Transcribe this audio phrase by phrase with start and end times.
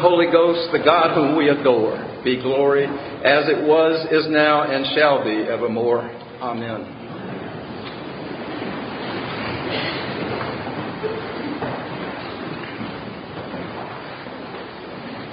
[0.00, 4.86] Holy Ghost, the God whom we adore, be glory as it was, is now, and
[4.94, 6.00] shall be evermore.
[6.40, 6.98] Amen.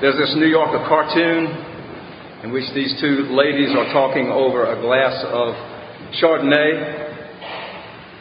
[0.01, 1.47] There's this New Yorker cartoon
[2.43, 5.55] in which these two ladies are talking over a glass of
[6.21, 7.03] Chardonnay.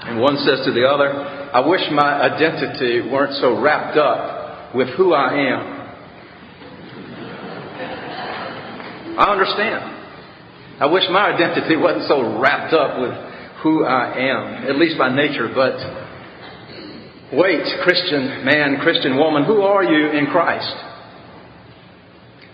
[0.08, 1.10] And one says to the other,
[1.52, 5.73] I wish my identity weren't so wrapped up with who I am.
[9.18, 9.94] I understand.
[10.80, 13.14] I wish my identity wasn't so wrapped up with
[13.62, 15.78] who I am, at least by nature, but
[17.32, 20.74] wait, Christian man, Christian woman, who are you in Christ?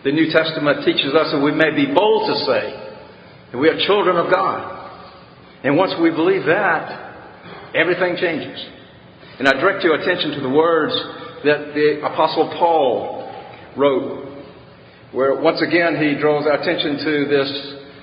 [0.04, 2.64] The New Testament teaches us that we may be bold to say
[3.52, 4.78] that we are children of God.
[5.64, 8.64] And once we believe that, everything changes.
[9.38, 10.92] And I direct your attention to the words
[11.44, 13.28] that the Apostle Paul
[13.76, 14.39] wrote,
[15.12, 17.50] where once again he draws our attention to this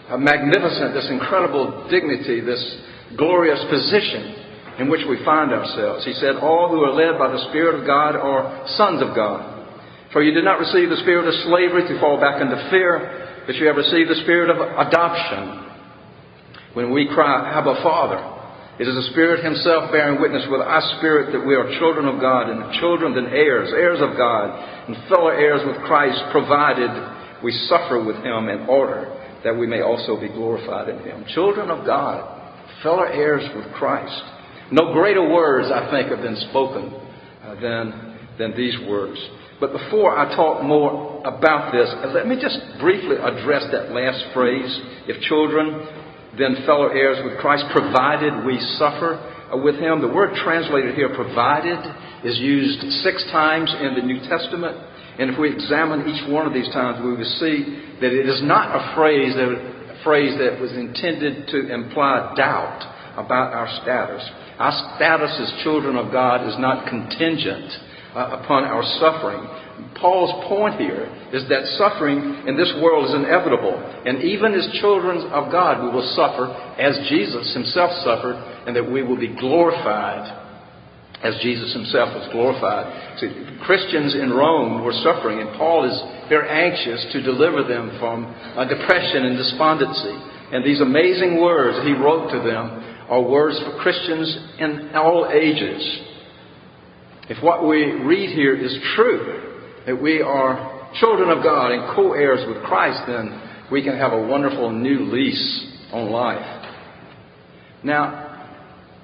[0.09, 2.61] uh, magnificent, this incredible dignity, this
[3.15, 4.43] glorious position
[4.79, 6.05] in which we find ourselves.
[6.05, 9.57] He said, All who are led by the Spirit of God are sons of God.
[10.13, 13.55] For you did not receive the spirit of slavery to fall back into fear, but
[13.55, 15.67] you have received the spirit of adoption.
[16.73, 18.36] When we cry, Abba, Father,
[18.79, 22.21] it is the Spirit Himself bearing witness with our spirit that we are children of
[22.21, 24.53] God, and children then heirs, heirs of God,
[24.87, 26.93] and fellow heirs with Christ, provided
[27.43, 31.25] we suffer with Him in order that we may also be glorified in Him.
[31.33, 32.21] Children of God,
[32.83, 34.21] fellow heirs with Christ.
[34.71, 36.93] No greater words, I think, have been spoken
[37.43, 39.17] uh, than, than these words.
[39.59, 44.69] But before I talk more about this, let me just briefly address that last phrase.
[45.07, 45.81] If children,
[46.37, 49.17] then fellow heirs with Christ, provided we suffer
[49.63, 50.01] with him.
[50.01, 51.79] The word translated here, provided,
[52.23, 54.77] is used six times in the New Testament.
[55.19, 58.41] And if we examine each one of these times, we will see that it is
[58.43, 62.85] not a phrase that, a phrase that was intended to imply doubt
[63.17, 64.21] about our status.
[64.59, 67.73] Our status as children of God is not contingent
[68.17, 69.45] uh, upon our suffering.
[70.01, 73.77] Paul's point here is that suffering in this world is inevitable.
[73.77, 76.49] And even as children of God, we will suffer
[76.81, 80.25] as Jesus himself suffered, and that we will be glorified
[81.21, 82.89] as Jesus himself was glorified.
[83.21, 83.29] See,
[83.61, 85.97] Christians in Rome were suffering, and Paul is
[86.29, 88.25] very anxious to deliver them from
[88.57, 90.17] uh, depression and despondency.
[90.57, 96.06] And these amazing words he wrote to them are words for Christians in all ages.
[97.29, 102.13] If what we read here is true, that we are children of God and co
[102.13, 106.65] heirs with Christ, then we can have a wonderful new lease on life.
[107.83, 108.27] Now,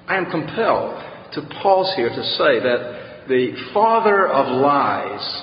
[0.06, 1.02] I am compelled
[1.34, 5.42] to pause here to say that the father of lies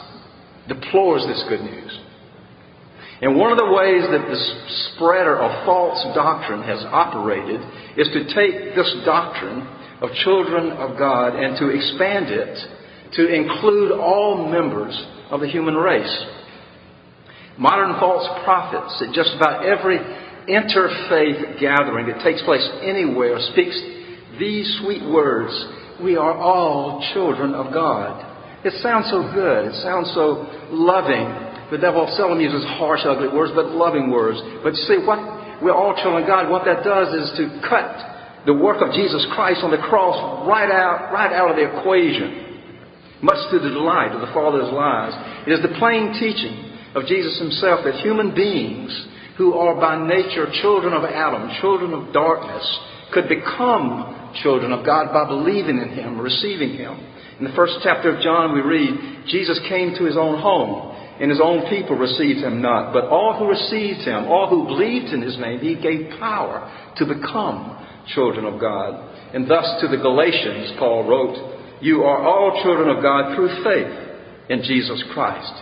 [0.67, 1.99] deplores this good news.
[3.21, 7.61] And one of the ways that the spreader of false doctrine has operated
[7.97, 9.61] is to take this doctrine
[10.01, 12.57] of children of God and to expand it
[13.13, 14.97] to include all members
[15.29, 16.25] of the human race.
[17.57, 19.99] Modern false prophets at just about every
[20.49, 23.79] interfaith gathering that takes place anywhere speaks
[24.39, 25.53] these sweet words,
[26.01, 28.27] we are all children of God.
[28.65, 29.69] It sounds so good.
[29.69, 31.29] It sounds so loving.
[31.69, 34.39] The devil seldom uses harsh, ugly words, but loving words.
[34.63, 35.19] But you see, what
[35.61, 36.49] we're all children of God.
[36.49, 38.10] What that does is to cut
[38.45, 43.21] the work of Jesus Christ on the cross right out, right out of the equation,
[43.21, 45.13] much to the delight of the Father's lives.
[45.47, 48.89] It is the plain teaching of Jesus himself that human beings
[49.37, 52.65] who are by nature children of Adam, children of darkness,
[53.13, 56.93] could become children of God by believing in Him, receiving Him.
[57.39, 61.29] In the first chapter of John, we read, Jesus came to His own home, and
[61.29, 62.93] His own people received Him not.
[62.93, 67.05] But all who received Him, all who believed in His name, He gave power to
[67.05, 67.77] become
[68.07, 69.09] children of God.
[69.33, 74.49] And thus to the Galatians, Paul wrote, You are all children of God through faith
[74.49, 75.53] in Jesus Christ.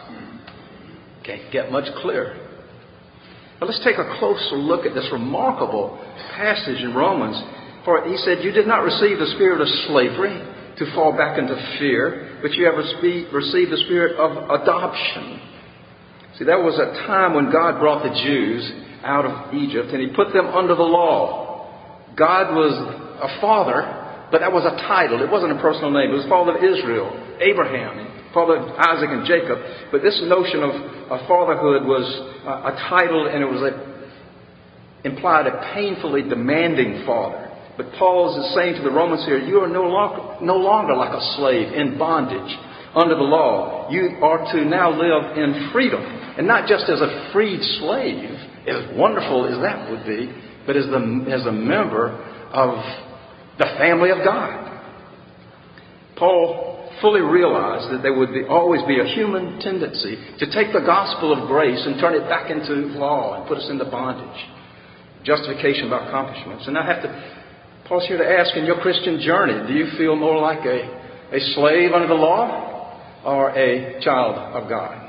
[1.23, 2.45] Can't get much clearer.
[3.59, 5.99] But let's take a closer look at this remarkable
[6.35, 7.37] passage in Romans.
[7.85, 10.39] For he said, You did not receive the spirit of slavery
[10.77, 15.41] to fall back into fear, but you have received the spirit of adoption.
[16.37, 18.71] See, that was a time when God brought the Jews
[19.03, 21.48] out of Egypt and he put them under the law.
[22.19, 22.75] God was
[23.23, 23.99] a father
[24.31, 25.21] but that was a title.
[25.21, 26.13] It wasn't a personal name.
[26.13, 27.09] It was father of Israel,
[27.41, 29.57] Abraham, father of Isaac and Jacob.
[29.91, 30.73] But this notion of,
[31.09, 32.05] of fatherhood was
[32.45, 33.73] a, a title and it was a,
[35.01, 37.49] implied a painfully demanding father.
[37.75, 41.13] But Paul is saying to the Romans here, you are no longer, no longer like
[41.13, 42.53] a slave in bondage,
[42.93, 43.89] under the law.
[43.89, 46.01] You are to now live in freedom.
[46.37, 48.29] And not just as a freed slave,
[48.67, 50.29] as wonderful as that would be,
[50.69, 51.01] but as, the,
[51.33, 52.13] as a member
[52.53, 52.77] of
[53.57, 54.69] the family of God.
[56.15, 60.85] Paul fully realized that there would be, always be a human tendency to take the
[60.85, 64.45] gospel of grace and turn it back into law and put us into bondage.
[65.25, 66.67] Justification by accomplishments.
[66.67, 67.09] And I have to,
[67.87, 70.85] Paul's here to ask in your Christian journey, do you feel more like a,
[71.33, 72.93] a slave under the law
[73.25, 75.01] or a child of God?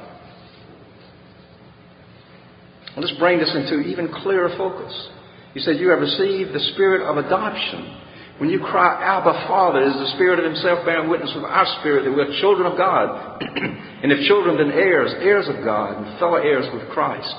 [2.97, 5.11] Let's bring this into even clearer focus.
[5.55, 7.99] He said, You have received the spirit of adoption.
[8.38, 12.05] When you cry, Abba, Father, is the Spirit of Himself bearing witness with our spirit
[12.05, 13.43] that we are children of God.
[14.02, 17.37] and if children, then heirs, heirs of God, and fellow heirs with Christ.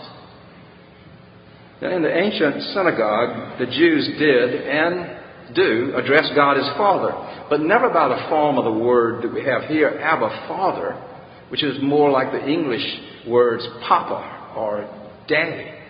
[1.82, 7.10] Now, in the ancient synagogue, the Jews did and do address God as Father,
[7.50, 10.94] but never by the form of the word that we have here, Abba, Father,
[11.50, 12.86] which is more like the English
[13.28, 14.88] words Papa or
[15.28, 15.81] Daddy.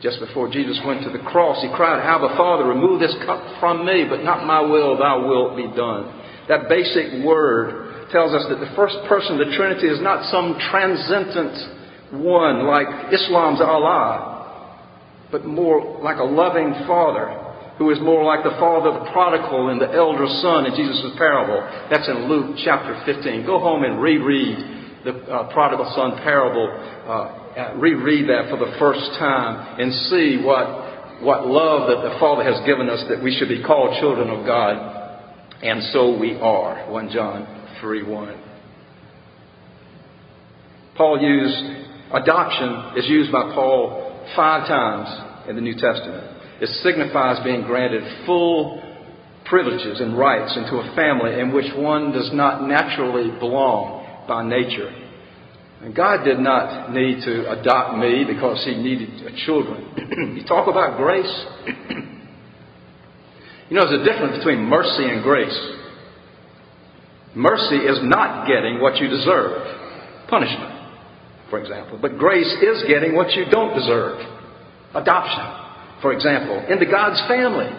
[0.00, 3.84] Just before Jesus went to the cross, he cried, Abba, Father, remove this cup from
[3.84, 6.14] me, but not my will, thy will be done.
[6.48, 10.56] That basic word tells us that the first person of the Trinity is not some
[10.70, 14.38] transcendent one like Islam's Allah,
[15.30, 17.48] but more like a loving Father
[17.78, 21.14] who is more like the father of the prodigal and the elder son in Jesus'
[21.16, 21.62] parable.
[21.90, 23.46] That's in Luke chapter 15.
[23.46, 24.58] Go home and reread
[25.06, 26.66] the uh, prodigal son parable
[27.06, 32.16] uh, uh, reread that for the first time and see what, what love that the
[32.20, 34.78] Father has given us that we should be called children of God.
[35.62, 36.88] And so we are.
[36.88, 38.42] 1 John 3 1.
[40.96, 46.38] Paul used, adoption is used by Paul five times in the New Testament.
[46.60, 48.82] It signifies being granted full
[49.46, 55.07] privileges and rights into a family in which one does not naturally belong by nature.
[55.82, 59.10] And God did not need to adopt me because He needed
[59.46, 59.86] children.
[60.36, 61.44] you talk about grace.
[63.70, 65.56] you know, there's a difference between mercy and grace.
[67.36, 69.62] Mercy is not getting what you deserve,
[70.28, 70.90] punishment,
[71.48, 71.96] for example.
[72.00, 74.18] But grace is getting what you don't deserve,
[74.94, 75.44] adoption,
[76.02, 77.70] for example, into God's family.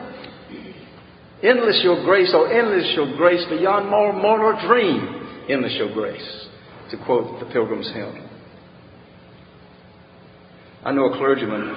[1.43, 6.48] Endless your grace, oh, endless your grace beyond mortal dream, endless your grace
[6.91, 8.29] to quote the Pilgrim's Hymn.
[10.83, 11.75] I know a clergyman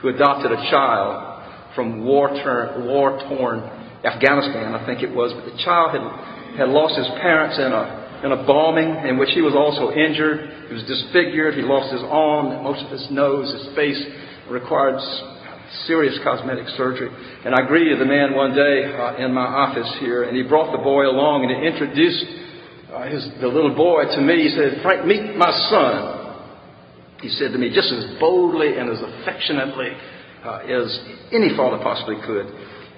[0.00, 3.60] who adopted a child from war-torn
[4.04, 6.04] Afghanistan, I think it was, but the child had,
[6.58, 10.68] had lost his parents in a, in a bombing in which he was also injured.
[10.68, 11.54] He was disfigured.
[11.54, 13.98] He lost his arm, most of his nose, his face
[14.50, 15.00] required
[15.86, 17.10] serious cosmetic surgery.
[17.44, 20.72] And I greeted the man one day uh, in my office here, and he brought
[20.72, 22.47] the boy along and he introduced
[22.92, 26.24] uh, his, the little boy to me, he said, Frank, meet my son.
[27.20, 29.90] He said to me just as boldly and as affectionately
[30.44, 30.88] uh, as
[31.32, 32.46] any father possibly could.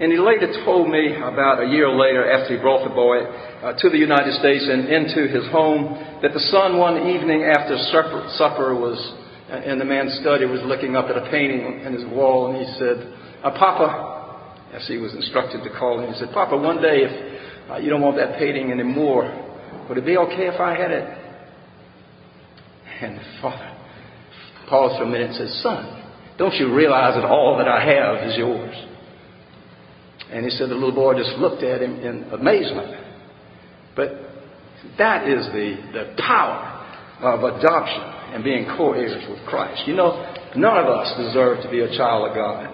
[0.00, 3.76] And he later told me about a year later, after he brought the boy uh,
[3.76, 8.24] to the United States and into his home, that the son one evening after supper,
[8.36, 8.96] supper was
[9.52, 12.64] uh, in the man's study was looking up at a painting in his wall, and
[12.64, 13.12] he said,
[13.42, 17.70] uh, "Papa," as he was instructed to call him, he said, "Papa, one day if
[17.70, 19.49] uh, you don't want that painting anymore,
[19.88, 21.18] would it be okay if I had it?
[23.02, 23.76] And the father
[24.68, 26.02] paused for a minute and said, Son,
[26.38, 28.74] don't you realize that all that I have is yours?
[30.30, 32.94] And he said the little boy just looked at him in amazement.
[33.96, 34.10] But
[34.96, 36.80] that is the, the power
[37.20, 39.82] of adoption and being co heirs with Christ.
[39.86, 42.69] You know, none of us deserve to be a child of God.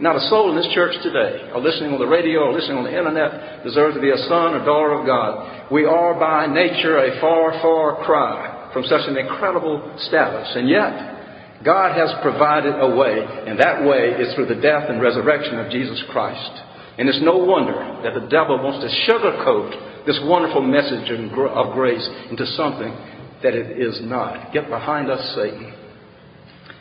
[0.00, 2.86] Not a soul in this church today, or listening on the radio, or listening on
[2.86, 5.70] the internet, deserves to be a son or daughter of God.
[5.74, 10.54] We are by nature a far, far cry from such an incredible status.
[10.54, 15.02] And yet, God has provided a way, and that way is through the death and
[15.02, 16.62] resurrection of Jesus Christ.
[16.98, 17.74] And it's no wonder
[18.06, 22.94] that the devil wants to sugarcoat this wonderful message of grace into something
[23.42, 24.52] that it is not.
[24.52, 25.77] Get behind us, Satan.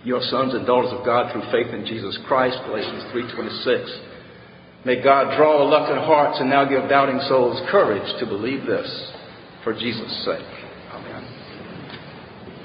[0.08, 4.86] Your sons and daughters of God through faith in Jesus Christ, Galatians 3.26.
[4.86, 9.12] May God draw reluctant hearts and now give doubting souls courage to believe this
[9.66, 10.57] for Jesus' sake.